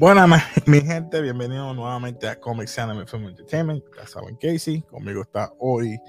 [0.00, 0.26] Bueno,
[0.64, 3.84] mi gente, bienvenidos nuevamente a Comic Anime Film Entertainment.
[3.94, 4.80] Ya saben, Casey.
[4.80, 6.00] Conmigo está hoy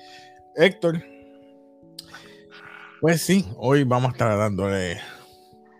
[0.55, 1.03] Héctor.
[3.01, 4.97] Pues sí, hoy vamos a estar dándole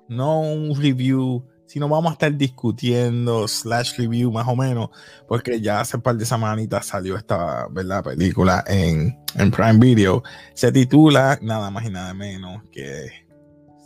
[0.10, 4.90] no un review, sino vamos a estar discutiendo slash review más o menos,
[5.26, 8.04] porque ya hace un par de semanitas salió esta ¿verdad?
[8.04, 10.22] película en, en Prime Video.
[10.54, 13.10] Se titula nada más y nada menos que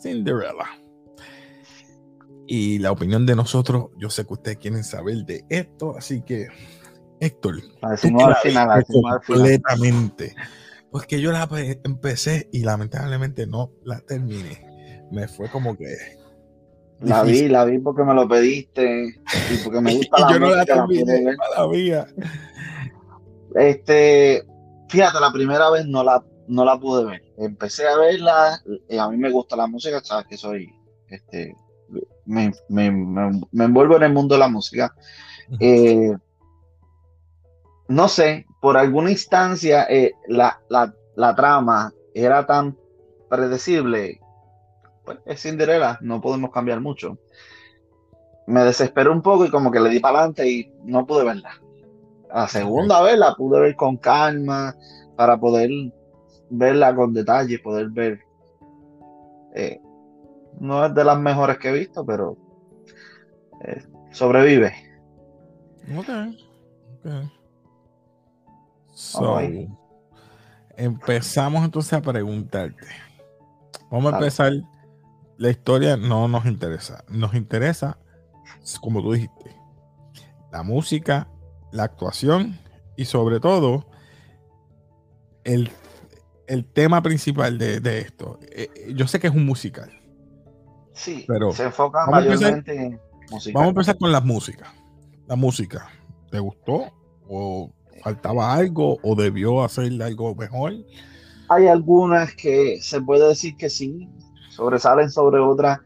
[0.02, 0.85] Cinderella.
[2.48, 6.48] Y la opinión de nosotros, yo sé que ustedes quieren saber de esto, así que,
[7.20, 7.56] Héctor,
[9.26, 10.36] completamente.
[10.92, 11.50] Porque yo la
[11.84, 14.66] empecé y lamentablemente no la terminé.
[15.12, 15.94] Me fue como que.
[17.02, 19.08] La vi, la vi porque me lo pediste
[19.52, 22.08] y porque me gusta la Yo no la terminé todavía.
[23.56, 24.44] Este,
[24.90, 27.24] fíjate, la primera vez no la, no la pude ver.
[27.38, 30.74] Empecé a verla, y a mí me gusta la música, sabes que soy
[31.10, 31.56] este
[32.26, 34.94] me, envuelvo en el mundo de la música.
[35.60, 36.12] Eh,
[37.88, 40.60] no sé, por alguna instancia eh, la,
[41.36, 42.78] trama era tan
[43.30, 44.20] predecible.
[45.04, 47.20] Pues es Cinderella, no podemos cambiar mucho.
[48.48, 51.62] Me desesperé un poco y como que le di para adelante y no pude verla.
[52.34, 54.76] La segunda vez la pude ver con calma
[55.16, 55.70] para poder
[56.50, 58.20] verla con detalle, poder ver
[59.54, 59.80] eh,
[60.60, 62.38] no es de las mejores que he visto, pero
[63.64, 64.74] eh, sobrevive.
[65.98, 66.10] Ok.
[69.16, 69.70] okay.
[70.78, 72.88] empezamos entonces a preguntarte.
[73.92, 74.54] Vamos a empezar.
[75.38, 77.04] La historia no nos interesa.
[77.10, 77.98] Nos interesa,
[78.80, 79.56] como tú dijiste,
[80.52, 81.28] la música,
[81.74, 82.58] la actuación
[82.96, 83.86] y sobre todo
[85.44, 85.70] el,
[86.74, 88.40] tema principal de, esto.
[88.52, 89.92] Eh, yo sé que es un musical.
[90.96, 93.54] Sí, pero se enfoca mayormente en música.
[93.54, 94.74] Vamos a empezar con la música.
[95.28, 95.90] La música,
[96.32, 96.92] ¿te gustó?
[97.28, 98.98] ¿O faltaba algo?
[99.04, 100.74] ¿O debió hacer algo mejor?
[101.50, 104.10] Hay algunas que se puede decir que sí,
[104.50, 105.80] sobresalen sobre otras.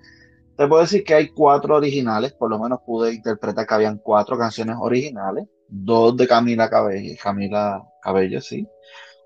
[0.55, 4.37] Te puedo decir que hay cuatro originales, por lo menos pude interpretar que habían cuatro
[4.37, 8.67] canciones originales, dos de Camila Cabello, Camila Cabello, sí.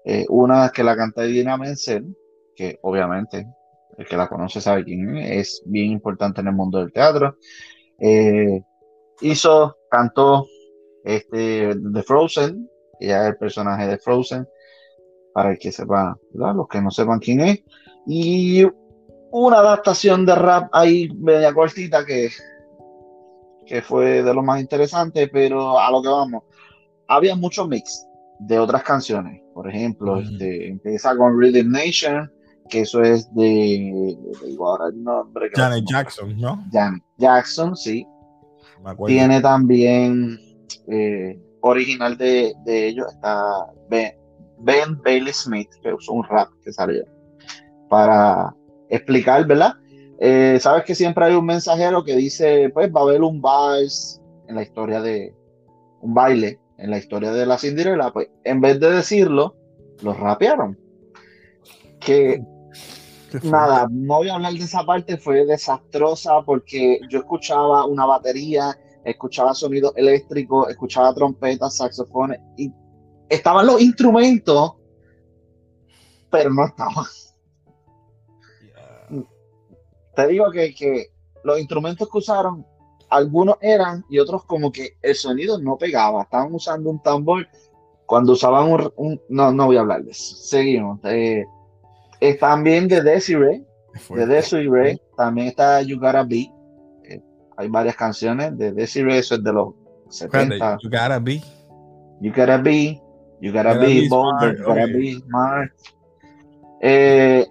[0.06, 2.16] Eh, una que la canta Dina Menzel,
[2.56, 3.48] que obviamente
[3.98, 7.38] el que la conoce sabe quién es, es bien importante en el mundo del teatro.
[8.00, 8.62] Eh,
[9.22, 10.48] hizo, cantó
[11.04, 14.48] este, The Frozen, ya es el personaje de Frozen,
[15.34, 17.64] para el que sepa, los que no sepan quién es,
[18.06, 18.64] y
[19.32, 22.30] una adaptación de rap ahí media cortita que,
[23.66, 26.44] que fue de lo más interesante, pero a lo que vamos,
[27.08, 28.06] había mucho mix
[28.40, 32.32] de otras canciones, por ejemplo, este, empieza con Rhythm Nation,
[32.74, 34.18] que eso es de,
[34.96, 35.52] nombre.
[35.54, 36.66] Janet Jackson, ¿no?
[36.72, 38.04] Janet Jackson, sí.
[39.06, 40.40] Tiene también
[40.88, 47.04] eh, original de, ellos, está ben, Bailey Smith, que usó un rap que salió
[47.90, 48.52] para
[48.90, 49.76] explicar, ¿verdad?
[50.20, 54.20] Eh, Sabes que siempre hay un mensajero que dice, pues va a haber un vals
[54.48, 55.32] en la historia de,
[56.02, 59.56] un baile en la historia de la Cinderella, pues en vez de decirlo,
[60.02, 60.80] lo rapearon.
[62.00, 62.42] Que
[63.42, 68.78] Nada, no voy a hablar de esa parte, fue desastrosa porque yo escuchaba una batería,
[69.04, 72.72] escuchaba sonido eléctrico, escuchaba trompetas, saxofones y
[73.30, 74.74] estaban los instrumentos,
[76.30, 77.06] pero no estaban.
[80.16, 81.08] Te digo que, que
[81.44, 82.66] los instrumentos que usaron,
[83.10, 87.48] algunos eran y otros como que el sonido no pegaba, estaban usando un tambor
[88.06, 89.22] cuando usaban un...
[89.30, 90.36] no, no voy a hablar de eso.
[90.36, 91.00] Seguimos.
[91.06, 91.46] Eh,
[92.40, 93.64] también de Desiree,
[94.10, 96.52] de Desiree, también está You Gotta Be.
[97.04, 97.22] Eh,
[97.58, 99.74] hay varias canciones de Desiree, eso es de los
[100.10, 100.78] 70.
[100.82, 101.42] You Gotta Be.
[102.22, 103.02] You Gotta Be,
[103.42, 105.72] You Gotta, Be, Boulder, You Gotta Be Smart.
[106.82, 107.46] Eh,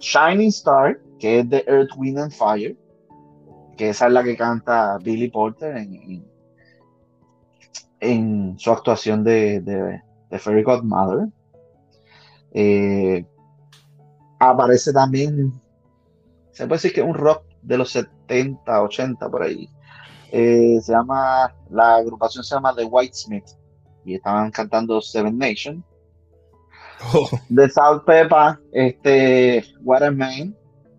[0.00, 2.76] Shining Star, que es de Earth, Wind and Fire,
[3.76, 6.24] que esa es la que canta Billy Porter en,
[8.00, 11.28] en, su actuación de, de, de Fairy Godmother.
[12.52, 13.24] Eh,
[14.38, 15.52] aparece también,
[16.52, 19.68] se puede decir que es un rock de los 70, 80 por ahí.
[20.30, 23.48] Eh, se llama, la agrupación se llama The Whitesmith
[24.04, 25.84] y estaban cantando Seven Nation.
[27.14, 27.28] Oh.
[27.48, 30.56] De South Pepper, este, What a Man,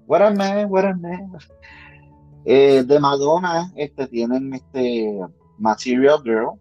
[0.07, 1.31] What a Man, What a Man.
[2.45, 5.19] Eh, de Madonna, este, tienen este
[5.57, 6.51] Material Girl,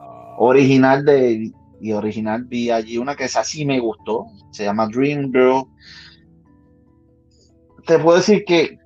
[0.00, 0.34] ah.
[0.38, 1.52] original de
[1.82, 5.64] y original vi allí una que es así me gustó, se llama Dream Girl.
[7.86, 8.78] Te puedo decir que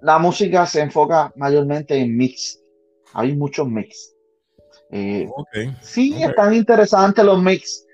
[0.00, 2.64] la música se enfoca mayormente en mix
[3.14, 4.14] hay muchos mix.
[4.90, 5.26] Eh,
[5.80, 7.86] sí, están interesantes los mix,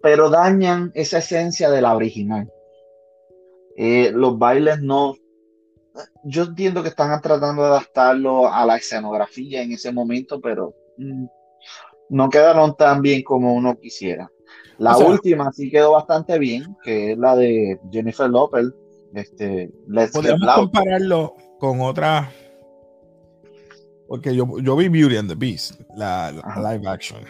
[0.00, 2.50] pero dañan esa esencia de la original.
[3.76, 5.16] Eh, los bailes no.
[6.24, 11.26] Yo entiendo que están tratando de adaptarlo a la escenografía en ese momento, pero mm,
[12.08, 14.30] no quedaron tan bien como uno quisiera.
[14.78, 18.66] La última sí quedó bastante bien, que es la de Jennifer Lopez.
[19.14, 19.70] Este,
[20.12, 22.30] Podemos compararlo con otra.
[24.06, 27.20] Porque yo, yo vi Beauty and the Beast, la, live action.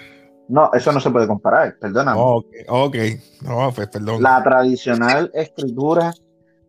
[0.48, 2.20] No, eso no se puede comparar, perdóname.
[2.20, 2.96] Ok, ok.
[3.42, 4.22] No, pues, perdón.
[4.22, 6.12] La tradicional escritura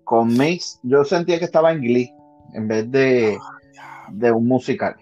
[0.03, 2.12] con mix, yo sentía que estaba en Glee
[2.53, 3.38] en vez de,
[3.81, 4.95] ah, de un musical.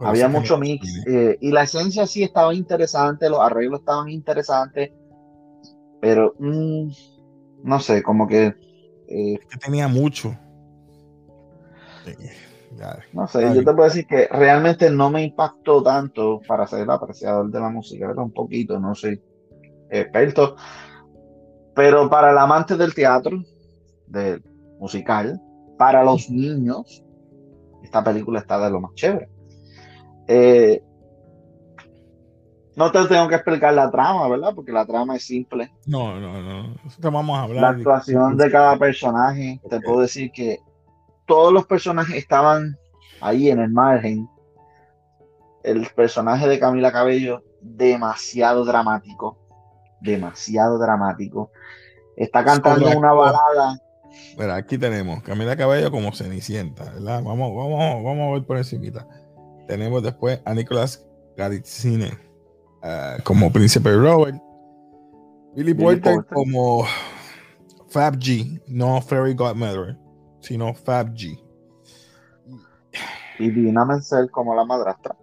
[0.00, 4.90] Había mucho mix eh, y la esencia sí estaba interesante, los arreglos estaban interesantes,
[6.00, 6.90] pero mm,
[7.64, 8.54] no sé, como que...
[9.08, 10.36] Eh, que tenía mucho.
[13.12, 16.90] No sé, yo te puedo decir que realmente no me impactó tanto para ser el
[16.90, 19.20] apreciador de la música, era un poquito, no soy
[19.90, 20.56] experto,
[21.74, 23.42] pero para el amante del teatro,
[24.06, 24.42] del
[24.78, 25.40] musical,
[25.78, 27.02] para los niños,
[27.82, 29.28] esta película está de lo más chévere.
[30.28, 30.82] Eh,
[32.76, 34.52] no te tengo que explicar la trama, ¿verdad?
[34.54, 35.72] Porque la trama es simple.
[35.86, 36.74] No, no, no.
[37.10, 37.62] vamos a hablar.
[37.62, 40.58] La actuación de cada personaje, te puedo decir que
[41.26, 42.76] todos los personajes estaban
[43.22, 44.28] ahí en el margen.
[45.64, 49.38] El personaje de Camila Cabello, demasiado dramático.
[50.02, 51.50] Demasiado dramático.
[52.14, 53.78] Está cantando una balada.
[54.36, 57.22] Bueno, aquí tenemos Camila Cabello como Cenicienta, ¿verdad?
[57.22, 59.06] Vamos, vamos, vamos a ver por encima.
[59.66, 61.04] Tenemos después a Nicolás
[61.36, 62.16] Garitzine
[62.82, 64.40] uh, como Príncipe Robert.
[65.54, 66.84] Billy, Porter, como
[67.88, 69.96] Fab G, no Fairy Godmother,
[70.40, 71.42] sino Fab G.
[73.38, 75.16] Y Dina Menzel como la madrastra.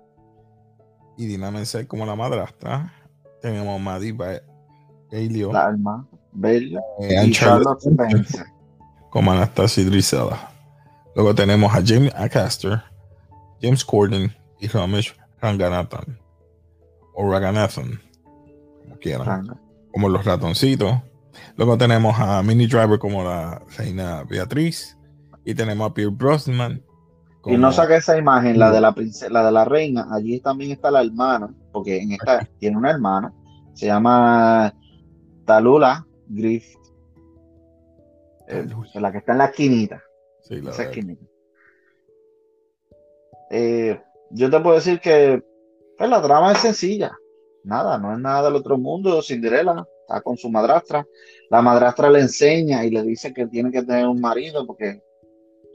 [1.18, 2.92] Y Dina Menzel como la madrastra.
[3.42, 5.52] Tenemos a Maddie Bailey.
[5.52, 5.76] La.
[6.32, 6.78] Bailey.
[7.02, 8.46] Eh, y Charlotte Spencer.
[9.10, 10.50] Como Anastasia Drizella.
[11.16, 12.82] Luego tenemos a Jamie Acaster
[13.64, 16.20] James Corden y Ramesh Ranganathan
[17.16, 18.00] o Raganathan,
[18.82, 19.48] como quieran,
[19.94, 20.96] como los ratoncitos.
[21.56, 24.98] Luego tenemos a Mini Driver como la reina Beatriz
[25.46, 26.84] y tenemos a Pierre Brosnan.
[27.46, 30.08] Y no saque esa imagen, la de la princesa, la de la reina.
[30.12, 33.34] Allí también está la hermana, porque en esta tiene una hermana,
[33.74, 34.74] se llama
[35.46, 36.66] Talula Griff,
[38.94, 40.02] la que está en la esquinita.
[40.42, 41.26] Sí, la esa esquinita.
[43.56, 44.02] Eh,
[44.32, 45.44] yo te puedo decir que
[45.96, 47.16] pues, la trama es sencilla.
[47.64, 49.22] Nada, no es nada del otro mundo.
[49.22, 51.06] Cinderella está con su madrastra.
[51.52, 55.04] La madrastra le enseña y le dice que tiene que tener un marido porque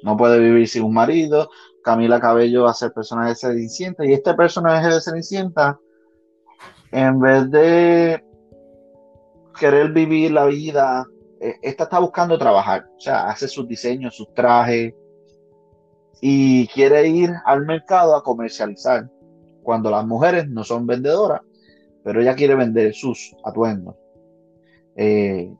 [0.02, 1.50] no puede vivir sin un marido.
[1.84, 5.78] Camila Cabello a ser personaje de Cenicienta y este personaje de Cenicienta,
[6.90, 8.24] en vez de
[9.58, 11.06] querer vivir la vida,
[11.40, 12.86] eh, esta está buscando trabajar.
[12.96, 14.94] O sea, hace sus diseños, sus trajes,
[16.20, 19.08] y quiere ir al mercado a comercializar
[19.62, 21.42] cuando las mujeres no son vendedoras,
[22.02, 23.94] pero ella quiere vender sus atuendos.
[24.96, 25.52] Eh,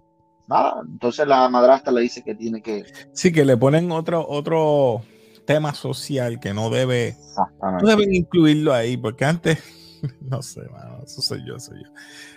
[0.48, 2.84] nada, entonces la madrastra le dice que tiene que...
[3.12, 5.02] Sí, que le ponen otro, otro
[5.44, 7.16] tema social que no debe...
[7.62, 9.58] No deben incluirlo ahí, porque antes...
[10.20, 10.60] No sé,
[11.04, 11.90] eso soy yo, soy yo.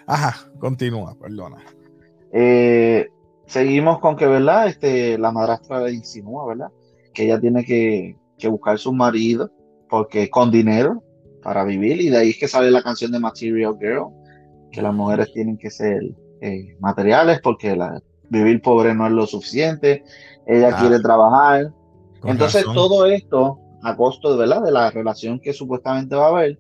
[0.07, 1.57] Ajá, continúa, perdona.
[2.33, 3.07] Eh,
[3.45, 4.65] seguimos con que, ¿verdad?
[4.65, 6.71] Este, la madrastra le insinúa, ¿verdad?
[7.13, 8.17] Que ella tiene que,
[8.49, 9.51] buscar su marido
[9.87, 11.03] porque con dinero
[11.43, 14.07] para vivir y de ahí es que sale la canción de Material Girl
[14.71, 16.01] que las mujeres tienen que ser
[16.41, 20.03] eh, materiales porque la, vivir pobre no es lo suficiente
[20.47, 20.79] ella ah.
[20.79, 21.71] quiere trabajar
[22.23, 24.63] entonces todo esto a costo ¿verdad?
[24.63, 26.59] de la relación que supuestamente va a haber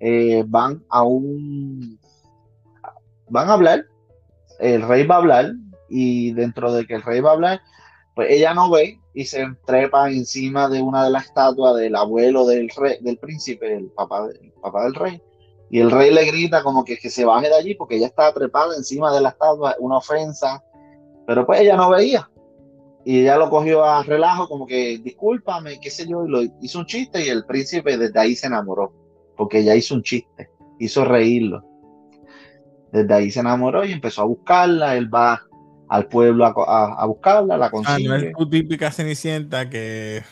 [0.00, 1.98] eh, van a un
[3.30, 3.86] van a hablar
[4.60, 5.52] el rey va a hablar
[5.88, 7.60] y dentro de que el rey va a hablar
[8.14, 12.46] pues ella no ve y se trepa encima de una de las estatuas del abuelo
[12.46, 15.22] del rey, del príncipe, el papá, del papá del rey.
[15.70, 18.32] Y el rey le grita como que, que se baje de allí porque ella estaba
[18.32, 20.62] trepada encima de la estatua, una ofensa.
[21.26, 22.28] Pero pues ella no veía.
[23.04, 26.78] Y ella lo cogió a relajo, como que discúlpame, qué sé yo, y lo hizo
[26.78, 28.92] un chiste y el príncipe desde ahí se enamoró,
[29.36, 31.64] porque ella hizo un chiste, hizo reírlo.
[32.92, 35.42] Desde ahí se enamoró y empezó a buscarla, él va
[35.92, 38.08] al pueblo a, buscarla, la consigue.
[38.08, 40.22] Ah, no es tu típica cenicienta que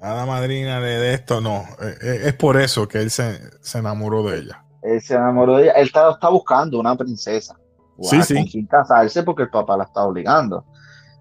[0.00, 1.64] a la madrina de, esto, no.
[1.80, 3.40] Eh, eh, es, por eso que él se,
[3.74, 4.64] enamoró de ella.
[4.82, 5.72] Él se enamoró de ella.
[5.72, 7.58] Él está, buscando una princesa.
[8.02, 8.40] Sí, sí.
[8.46, 10.64] Sin casarse porque el papá la está obligando.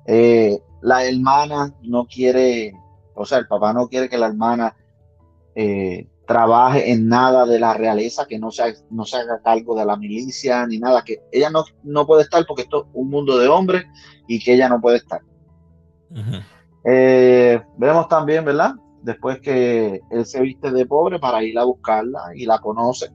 [0.06, 2.76] Eh, la hermana no quiere,
[3.16, 4.76] o sea, el papá no quiere que la hermana
[5.56, 9.86] eh, trabaje en nada de la realeza, que no se, no se haga cargo de
[9.86, 13.38] la milicia ni nada, que ella no, no puede estar porque esto es un mundo
[13.38, 13.84] de hombres
[14.28, 15.22] y que ella no puede estar.
[16.86, 18.76] Eh, vemos también, ¿verdad?
[19.02, 23.10] Después que él se viste de pobre para ir a buscarla y la conoce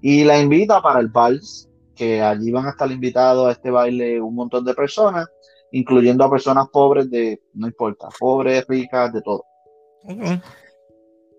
[0.00, 4.20] y la invita para el vals, que allí van a estar invitados a este baile
[4.20, 5.28] un montón de personas,
[5.72, 9.44] incluyendo a personas pobres de, no importa, pobres, ricas, de todo.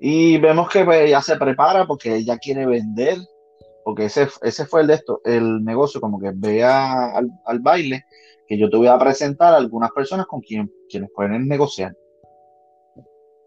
[0.03, 3.19] Y vemos que pues, ella se prepara porque ella quiere vender,
[3.85, 7.15] porque ese, ese fue el de esto, el negocio, como que vea
[7.45, 8.03] al, baile,
[8.47, 11.95] que yo te voy a presentar a algunas personas con quien, quienes pueden negociar.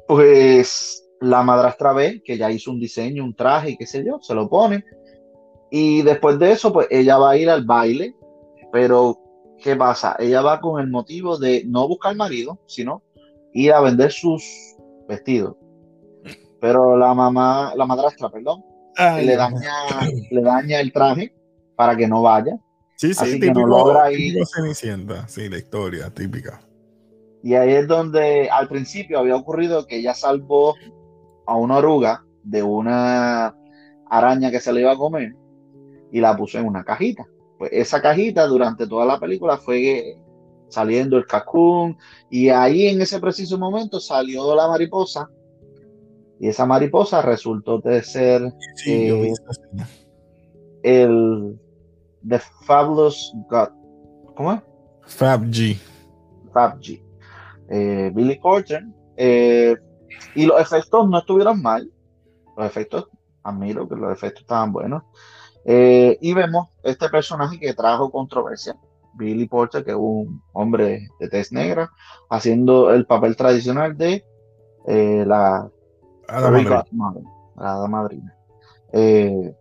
[0.06, 4.20] Pues la madrastra ve que ya hizo un diseño, un traje y qué sé yo,
[4.23, 4.84] se lo pone.
[5.73, 8.14] Y después de eso, pues ella va a ir al baile,
[8.70, 9.18] pero
[9.58, 10.14] ¿qué pasa?
[10.20, 13.02] Ella va con el motivo de no buscar marido, sino
[13.52, 14.44] ir a vender sus
[15.08, 15.56] vestidos
[16.64, 18.64] pero la mamá, la madrastra, perdón,
[18.97, 19.71] le, daña,
[20.30, 21.35] le daña el traje
[21.76, 22.59] para que no vaya.
[22.97, 24.42] Sí, sí, Así típico, que no logra ir.
[24.47, 26.62] Cenicienta, sí, la historia típica.
[27.42, 30.75] Y ahí es donde al principio había ocurrido que ella salvó
[31.47, 33.54] a una oruga de una
[34.09, 35.35] araña que se le iba a comer
[36.12, 37.26] y la puso en una cajita.
[37.59, 40.16] Pues esa cajita durante toda la película fue
[40.71, 41.99] saliendo el cacún
[42.30, 45.28] y ahí en ese preciso momento salió la mariposa
[46.44, 48.52] y esa mariposa resultó de ser
[48.86, 49.32] eh,
[50.82, 51.58] el
[52.28, 53.68] The Fabulous God.
[54.36, 54.60] ¿Cómo es?
[55.06, 55.78] Fab G.
[56.52, 57.02] Fab G.
[57.70, 58.94] Eh, Billy Corgan.
[59.16, 59.74] Eh,
[60.34, 61.90] y los efectos no estuvieron mal.
[62.58, 63.08] Los efectos,
[63.42, 65.02] admiro que los efectos estaban buenos.
[65.64, 68.76] y vemos este personaje que trajo controversia.
[69.14, 71.90] Billy Porter, que es un hombre de tez negra,
[72.28, 74.26] haciendo el papel tradicional de
[74.86, 75.70] la
[77.56, 78.34] la madrina.
[78.92, 79.54] Eh,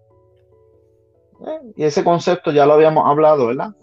[1.46, 3.76] eh, y ese concepto ya lo habíamos hablado, ¿verdad?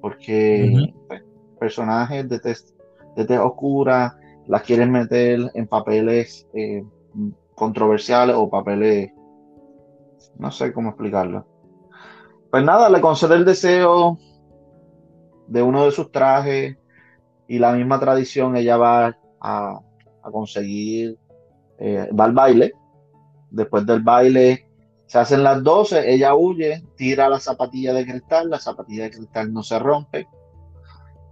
[0.00, 1.22] Porque pues,
[1.58, 2.70] personajes de test,
[3.16, 4.16] de oscura
[4.46, 6.84] las quieren meter en papeles eh,
[7.54, 9.12] controversiales o papeles,
[10.38, 11.46] no sé cómo explicarlo.
[12.50, 14.18] Pues nada, le concede el deseo
[15.46, 16.76] de uno de sus trajes
[17.46, 19.80] y la misma tradición ella va a,
[20.22, 21.18] a conseguir
[21.78, 22.72] eh, va al baile.
[23.50, 24.66] Después del baile
[25.06, 29.52] se hacen las 12, ella huye, tira la zapatilla de cristal, la zapatilla de cristal
[29.52, 30.26] no se rompe.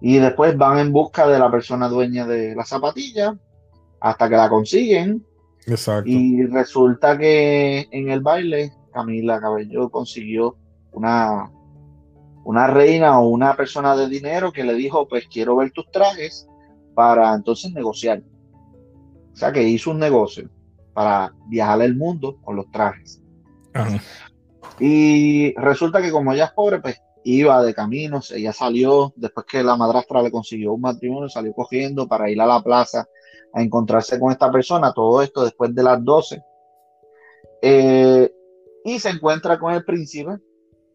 [0.02, 3.38] Y después van en busca de la persona dueña de la zapatilla
[4.00, 5.25] hasta que la consiguen.
[6.11, 10.56] Y resulta que en el baile Camila Cabello consiguió
[10.92, 11.50] una,
[12.44, 16.47] una reina o una persona de dinero que le dijo, pues quiero ver tus trajes
[16.94, 18.23] para entonces negociar.
[19.32, 20.49] O sea que hizo un negocio
[20.92, 23.22] para viajar el mundo con los trajes.
[24.78, 29.62] Y resulta que como ella es pobre, pues iba de caminos, ella salió, después que
[29.62, 33.06] la madrastra le consiguió un matrimonio, salió cogiendo para ir a la plaza
[33.52, 36.42] a encontrarse con esta persona, todo esto después de las 12.
[37.62, 38.32] Eh,
[38.84, 40.38] y se encuentra con el príncipe,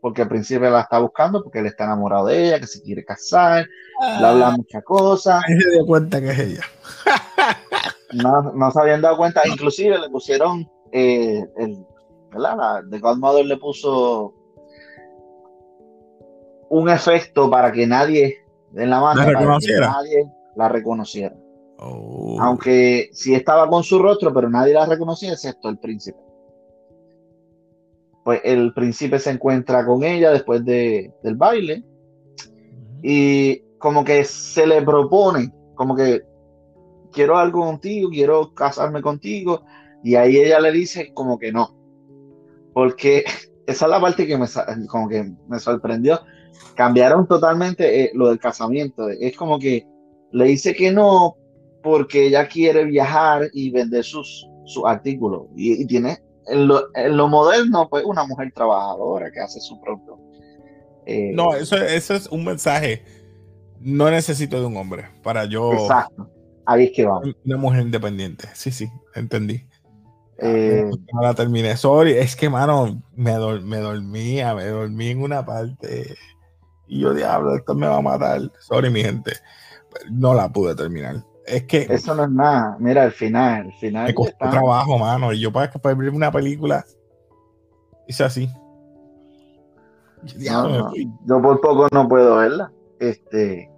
[0.02, 3.04] porque el príncipe la está buscando, porque él está enamorado de ella, que se quiere
[3.04, 3.68] casar,
[4.20, 4.56] le habla ah.
[4.58, 5.44] muchas cosas.
[5.48, 6.64] se dio cuenta que es ella.
[8.16, 11.86] no, no se habían dado cuenta, inclusive le pusieron, eh, el,
[12.32, 12.58] ¿verdad?
[12.58, 14.34] La, The Godmother le puso
[16.70, 18.38] un efecto para que nadie
[18.76, 21.36] en la mano, nadie la reconociera.
[21.78, 22.38] Oh.
[22.40, 26.20] Aunque sí estaba con su rostro, pero nadie la reconocía excepto el príncipe.
[28.24, 31.84] Pues el príncipe se encuentra con ella después de, del baile
[33.04, 36.24] y como que se le propone, como que
[37.16, 39.64] quiero algo contigo, quiero casarme contigo.
[40.04, 41.76] Y ahí ella le dice como que no.
[42.74, 43.24] Porque
[43.66, 44.46] esa es la parte que me,
[44.88, 46.20] como que me sorprendió.
[46.76, 49.10] Cambiaron totalmente eh, lo del casamiento.
[49.10, 49.88] Es como que
[50.32, 51.38] le dice que no
[51.82, 55.44] porque ella quiere viajar y vender sus, sus artículos.
[55.56, 60.20] Y, tiene en lo, moderno, pues una mujer trabajadora que hace su propio.
[61.06, 63.04] Eh, no, eso, eso es un mensaje.
[63.80, 65.74] No necesito de un hombre para yo.
[65.74, 66.35] Exacto
[66.66, 67.36] Ahí es que vamos.
[67.46, 68.48] Una mujer independiente.
[68.54, 69.68] Sí, sí, entendí.
[70.38, 71.78] Eh, no la terminé.
[71.78, 76.16] Sorry, es que, mano, me, me dormía, me dormí en una parte.
[76.88, 78.42] Y yo, diablo, esto me va a matar.
[78.60, 79.34] Sorry, mi gente.
[80.12, 81.24] No la pude terminar.
[81.46, 81.88] Es que.
[81.90, 82.76] Eso no es nada.
[82.80, 83.68] Mira, el final.
[83.68, 85.32] El final me costó trabajo, mano.
[85.32, 86.84] Y yo, para, para ver una película,
[88.08, 88.50] hice así.
[90.38, 92.72] Yo por poco no puedo verla.
[93.00, 93.70] Este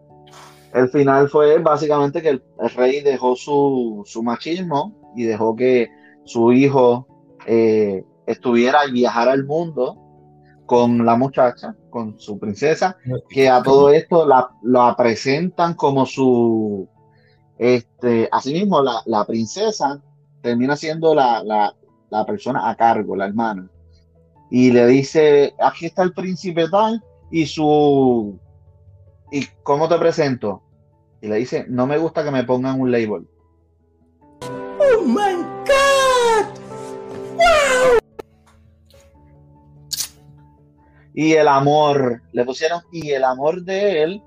[0.73, 2.43] el final fue básicamente que el,
[2.75, 5.89] rey dejó su, machismo y dejó que
[6.25, 7.07] su hijo
[7.45, 9.97] eh, estuviera y viajara al mundo
[10.65, 12.97] con la muchacha, con su princesa,
[13.29, 16.89] que a todo esto la, la presentan como su,
[17.57, 20.01] este, asimismo la, princesa
[20.41, 21.73] termina siendo la, la,
[22.09, 23.69] la, persona a cargo, la hermana,
[24.51, 28.37] y le dice, aquí está el príncipe tal y su,
[29.31, 30.63] ¿y cómo te presento?
[31.21, 33.27] Y le dice, no me gusta que me pongan un label.
[34.41, 36.45] Oh my God.
[37.35, 37.99] Wow.
[41.13, 44.21] Y el amor, le pusieron, y el amor de él,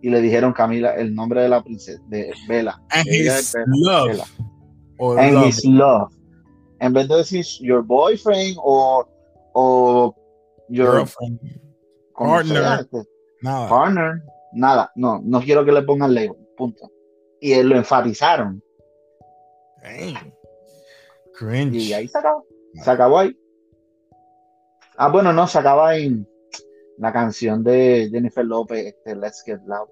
[0.00, 2.80] y le dijeron Camila, el nombre de la princesa, de Bella.
[2.90, 4.08] And his love.
[4.08, 4.24] Bella.
[4.98, 5.46] And love.
[5.46, 6.12] his love.
[6.80, 9.06] En vez de decir your boyfriend o,
[9.54, 10.14] o
[10.68, 11.40] your girlfriend,
[12.16, 13.08] partner, este,
[13.46, 13.68] nada.
[13.68, 14.22] partner,
[14.52, 14.92] nada.
[14.94, 16.90] No, no quiero que le pongan label, punto.
[17.40, 18.62] Y él lo enfatizaron.
[19.82, 20.32] Dang.
[21.38, 21.76] Cringe.
[21.76, 22.44] Y ahí se acabó.
[22.82, 23.36] Se acabó ahí.
[24.96, 26.26] Ah, bueno, no, se acaba en
[26.98, 29.88] la canción de Jennifer Lopez, este, Let's Get Loud.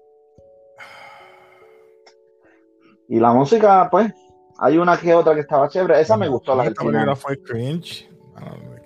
[3.07, 4.11] Y la música, pues,
[4.57, 6.01] hay una que otra que estaba chévere.
[6.01, 7.15] Esa me gustó, la final.
[7.15, 8.09] fue cringe.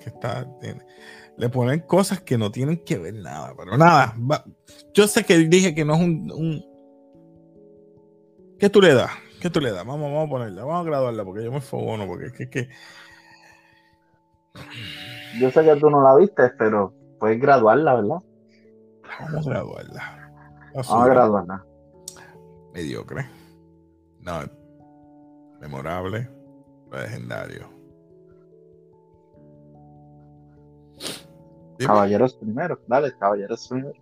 [0.03, 0.45] que está,
[1.39, 4.13] le ponen cosas que no tienen que ver nada, pero nada.
[4.93, 6.65] yo sé que dije que no es un, un...
[8.59, 9.11] ¿Qué tú le das?
[9.39, 9.85] ¿Qué tú le das?
[9.85, 12.69] Vamos, vamos a ponerla, vamos a graduarla porque yo me fogono, porque es que, que
[15.39, 18.17] yo sé que tú no la viste, pero puedes graduarla, ¿verdad?
[19.21, 20.31] Vamos a graduarla.
[20.73, 21.65] Vamos a graduarla.
[22.73, 23.25] Mediocre.
[24.19, 24.41] No.
[25.61, 26.29] Memorable.
[26.91, 27.78] Legendario.
[31.85, 32.79] Caballeros primero.
[32.87, 33.93] Dale, caballeros primero.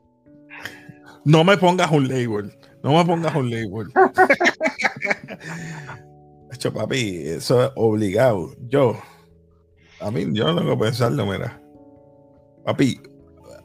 [1.23, 2.53] No me pongas un label.
[2.83, 3.87] No me pongas un label.
[6.51, 8.51] Hecho, papi, eso es obligado.
[8.67, 8.97] Yo
[9.99, 11.61] a mí, yo no tengo que pensarlo, mira.
[12.65, 13.01] Papi,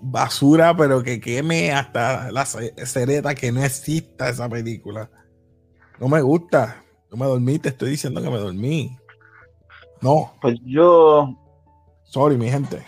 [0.00, 5.10] basura, pero que queme hasta la cereta que no exista esa película.
[6.00, 6.84] No me gusta.
[7.10, 8.96] No me dormí, te estoy diciendo que me dormí.
[10.00, 10.32] No.
[10.40, 11.36] Pues yo.
[12.04, 12.82] Sorry, mi gente.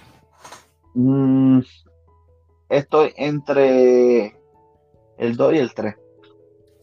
[0.94, 1.60] Mm,
[2.68, 4.36] estoy entre
[5.18, 5.94] el 2 y el 3.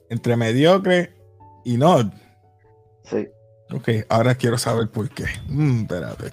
[0.09, 1.15] Entre mediocre
[1.63, 2.11] y no.
[3.03, 3.27] Sí.
[3.73, 5.25] Ok, ahora quiero saber por qué.
[5.47, 6.31] Mm, espérate,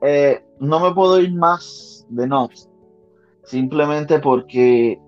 [0.00, 2.52] eh, no me puedo ir más de Not.
[3.44, 4.98] Simplemente porque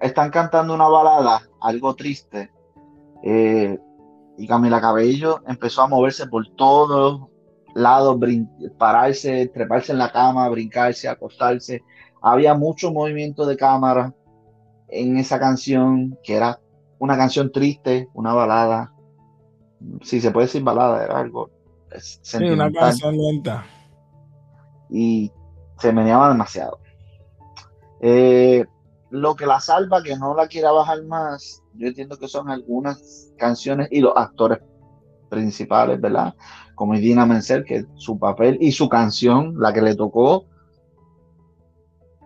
[0.00, 2.50] están cantando una balada, algo triste.
[3.22, 3.78] Eh,
[4.38, 7.28] y Camila Cabello empezó a moverse por todos
[7.76, 8.18] lados,
[8.78, 11.82] pararse, treparse en la cama, brincarse, acostarse.
[12.22, 14.14] Había mucho movimiento de cámara
[14.88, 16.58] en esa canción, que era
[16.98, 18.92] una canción triste, una balada
[20.02, 21.50] si se puede decir balada, era algo
[21.98, 23.64] sí, una canción lenta.
[24.90, 25.32] Y
[25.78, 26.78] se meneaba demasiado.
[28.00, 28.64] Eh,
[29.10, 33.32] lo que la salva, que no la quiera bajar más, yo entiendo que son algunas
[33.38, 34.58] canciones y los actores
[35.28, 36.34] principales, ¿verdad?
[36.74, 40.46] Como Dina Menzel, que su papel y su canción, la que le tocó,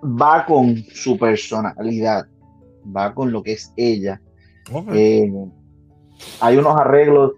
[0.02, 2.26] va con su personalidad,
[2.84, 4.20] va con lo que es ella.
[4.92, 5.30] Eh,
[6.40, 7.32] hay unos arreglos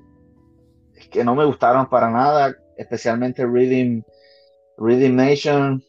[1.11, 4.03] que no me gustaron para nada, especialmente Reading,
[4.79, 5.83] Reading Nation.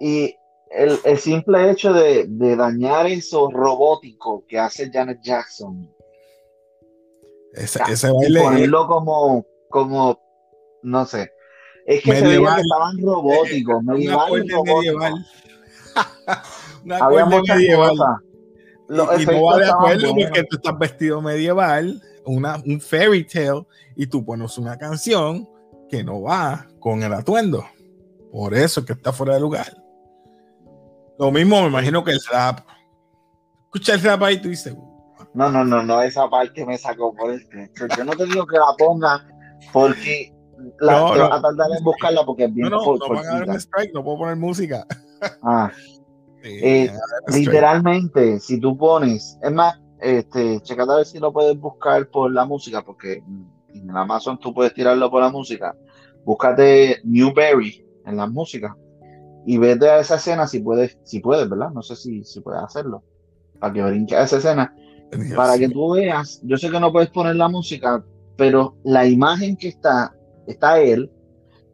[0.00, 0.35] Y
[0.76, 5.90] el, simple hecho de, dañar eso robótico que hace Janet Jackson.
[7.54, 8.42] Ese, ese baile.
[8.42, 10.20] Ponerlo como, como,
[10.82, 11.32] no sé.
[11.86, 15.26] Es que se veía que estaban robóticos, medieval, medieval.
[17.00, 17.96] Había muchas medieval.
[17.96, 19.22] Cosas.
[19.22, 24.06] y, no va de acuerdo porque tú estás vestido medieval, una, un fairy tale, y
[24.06, 25.48] tú pones una canción
[25.88, 27.64] que no va con el atuendo.
[28.30, 29.85] Por eso es que está fuera de lugar.
[31.18, 32.60] Lo mismo me imagino que el rap.
[33.64, 34.76] Escucha el rap ahí y tú dices.
[35.34, 37.46] No, no, no, no, esa parte me sacó por el
[37.96, 39.26] Yo no te digo que la ponga
[39.72, 40.32] porque
[40.80, 41.24] la, no, no.
[41.24, 43.92] a tardar en buscarla porque es bien No, no, no van a dar un strike,
[43.92, 44.86] no puedo poner música.
[45.42, 45.70] Ah,
[46.42, 46.90] eh,
[47.28, 52.32] literalmente, si tú pones, es más, este, checate a ver si lo puedes buscar por
[52.32, 53.22] la música, porque
[53.74, 55.74] en Amazon tú puedes tirarlo por la música.
[56.24, 58.76] Búscate Newberry en la música
[59.46, 61.70] y vete a esa escena si puedes, si puedes, ¿verdad?
[61.70, 63.04] No sé si, si puedes hacerlo.
[63.60, 64.74] Para que brinque a esa escena.
[65.36, 68.04] para que tú veas, yo sé que no puedes poner la música,
[68.36, 70.12] pero la imagen que está,
[70.48, 71.10] está él.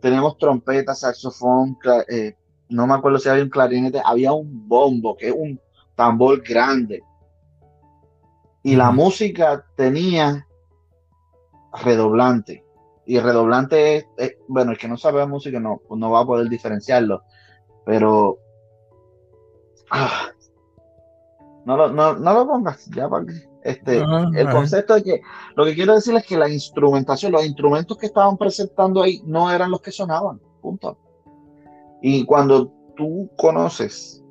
[0.02, 2.34] Tenemos trompeta, saxofón, eh,
[2.68, 5.58] no me acuerdo si había un clarinete, había un bombo, que es un
[5.94, 7.02] tambor grande,
[8.62, 10.46] Y la música tenía
[11.82, 12.64] redoblante.
[13.06, 16.48] Y redoblante es, bueno, el que no sabe música no, pues no va a poder
[16.48, 17.22] diferenciarlo.
[17.84, 18.38] Pero
[19.90, 20.30] ah,
[21.64, 23.24] no, lo, no, lo pongas, ya para
[23.62, 25.22] Este, el concepto de que
[25.56, 29.50] lo que quiero decir es que la instrumentación, los instrumentos que estaban presentando ahí no
[29.50, 30.98] eran los que sonaban, punto.
[32.00, 34.22] Y cuando tú conoces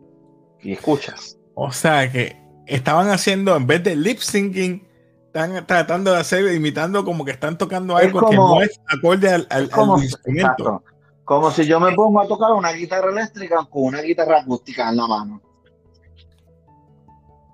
[0.61, 1.37] y escuchas.
[1.55, 4.87] O sea que estaban haciendo, en vez de lip syncing,
[5.27, 9.69] están tratando de hacer, imitando como que están tocando algo que no es acorde al,
[10.03, 10.83] instrumento.
[11.25, 14.97] Como si yo me pongo a tocar una guitarra eléctrica con una guitarra acústica en
[14.97, 15.41] la mano.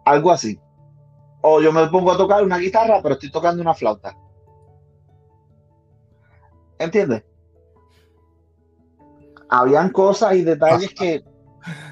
[0.05, 0.59] Algo así.
[1.41, 4.15] O yo me pongo a tocar una guitarra, pero estoy tocando una flauta.
[6.79, 7.23] ¿Entiendes?
[9.49, 11.23] Habían cosas y detalles que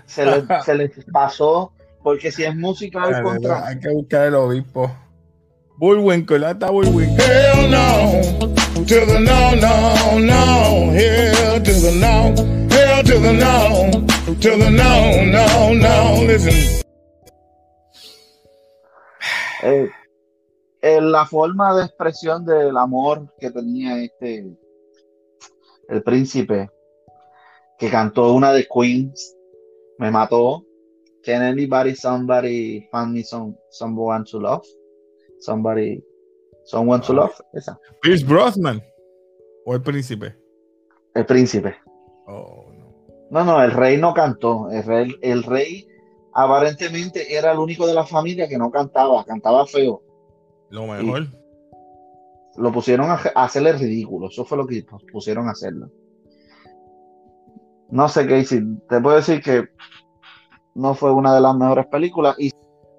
[0.05, 3.65] se les, se les pasó, porque si es música al contrario.
[3.65, 4.91] Hay que buscar el obispo.
[5.77, 7.17] Bullwinkle, está Bullwinkle.
[7.17, 10.91] Hell no, to the no, no, no.
[10.93, 12.33] Hell to the no,
[12.69, 13.91] hell to the no,
[14.39, 16.23] to the no, no, no.
[16.25, 16.81] Listen.
[19.63, 19.89] Eh,
[20.81, 24.55] eh, la forma de expresión del amor que tenía este
[25.89, 26.69] el príncipe
[27.77, 29.35] que cantó una de Queens
[29.97, 30.63] me mató
[31.23, 34.63] can anybody somebody find me some someone to love
[35.39, 36.04] Somebody,
[36.65, 37.80] Someone to Love, esa.
[38.02, 38.82] Pierce Brosnan
[39.65, 40.36] o el príncipe.
[41.13, 41.76] El príncipe.
[42.28, 42.71] Oh,
[43.30, 43.43] no.
[43.43, 44.69] no, el rey no cantó.
[44.71, 45.88] El rey, el rey
[46.34, 50.02] aparentemente era el único de la familia que no cantaba, cantaba feo.
[50.69, 51.28] Lo mejor.
[52.58, 54.28] Lo pusieron a, hacerle ridículo.
[54.28, 55.89] Eso fue lo que pusieron a hacerlo.
[57.89, 58.63] No sé qué decir.
[58.89, 59.69] Te puedo decir que
[60.74, 62.36] no fue una de las mejores películas.
[62.39, 62.52] Y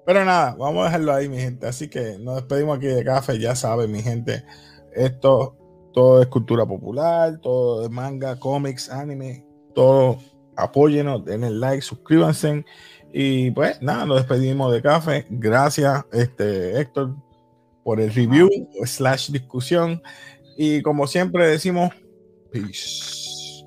[0.07, 1.67] pero nada, vamos a dejarlo ahí, mi gente.
[1.67, 3.37] Así que nos despedimos aquí de café.
[3.37, 4.41] Ya saben, mi gente,
[4.95, 5.57] esto
[5.91, 10.19] todo es cultura popular, todo es manga, cómics, anime, todo.
[10.55, 12.63] Apóyenos, denle like, suscríbanse.
[13.11, 15.27] Y pues nada, nos despedimos de café.
[15.29, 17.13] Gracias, este, Héctor,
[17.83, 18.49] por el review
[18.85, 20.01] slash discusión.
[20.55, 21.91] Y como siempre decimos,
[22.49, 23.65] peace.